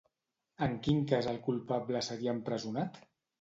En 0.67 0.71
quin 0.87 1.03
cas 1.11 1.27
el 1.33 1.37
culpable 1.49 2.03
seria 2.09 2.35
empresonat? 2.39 2.99